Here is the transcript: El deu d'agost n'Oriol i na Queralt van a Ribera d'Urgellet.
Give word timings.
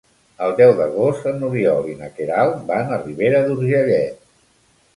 El 0.45 0.53
deu 0.59 0.71
d'agost 0.79 1.27
n'Oriol 1.41 1.91
i 1.91 1.95
na 2.01 2.09
Queralt 2.17 2.57
van 2.73 2.91
a 2.97 3.01
Ribera 3.05 3.45
d'Urgellet. 3.51 4.21